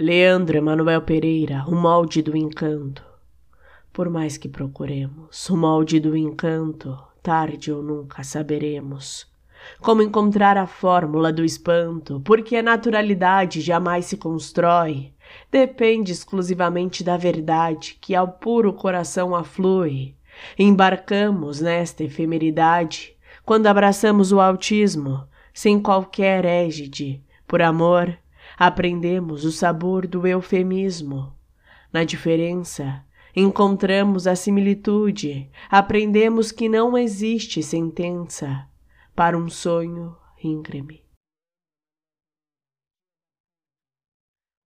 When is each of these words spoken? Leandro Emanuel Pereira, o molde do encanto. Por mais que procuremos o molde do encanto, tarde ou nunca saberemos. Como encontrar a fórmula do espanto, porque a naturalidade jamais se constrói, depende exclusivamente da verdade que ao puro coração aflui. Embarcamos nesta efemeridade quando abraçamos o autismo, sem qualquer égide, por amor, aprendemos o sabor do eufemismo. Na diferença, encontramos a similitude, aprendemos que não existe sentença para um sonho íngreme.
Leandro 0.00 0.56
Emanuel 0.56 1.02
Pereira, 1.02 1.64
o 1.66 1.74
molde 1.74 2.22
do 2.22 2.36
encanto. 2.36 3.04
Por 3.92 4.08
mais 4.08 4.38
que 4.38 4.48
procuremos 4.48 5.50
o 5.50 5.56
molde 5.56 5.98
do 5.98 6.16
encanto, 6.16 6.96
tarde 7.20 7.72
ou 7.72 7.82
nunca 7.82 8.22
saberemos. 8.22 9.26
Como 9.80 10.00
encontrar 10.00 10.56
a 10.56 10.68
fórmula 10.68 11.32
do 11.32 11.44
espanto, 11.44 12.22
porque 12.24 12.54
a 12.54 12.62
naturalidade 12.62 13.60
jamais 13.60 14.04
se 14.04 14.16
constrói, 14.16 15.12
depende 15.50 16.12
exclusivamente 16.12 17.02
da 17.02 17.16
verdade 17.16 17.98
que 18.00 18.14
ao 18.14 18.28
puro 18.28 18.72
coração 18.72 19.34
aflui. 19.34 20.14
Embarcamos 20.56 21.60
nesta 21.60 22.04
efemeridade 22.04 23.16
quando 23.44 23.66
abraçamos 23.66 24.30
o 24.30 24.38
autismo, 24.40 25.26
sem 25.52 25.80
qualquer 25.80 26.44
égide, 26.44 27.20
por 27.48 27.60
amor, 27.60 28.16
aprendemos 28.56 29.44
o 29.44 29.52
sabor 29.52 30.06
do 30.06 30.26
eufemismo. 30.26 31.32
Na 31.92 32.04
diferença, 32.04 33.04
encontramos 33.34 34.26
a 34.26 34.36
similitude, 34.36 35.50
aprendemos 35.70 36.52
que 36.52 36.68
não 36.68 36.96
existe 36.96 37.62
sentença 37.62 38.66
para 39.14 39.36
um 39.36 39.48
sonho 39.48 40.16
íngreme. 40.42 41.07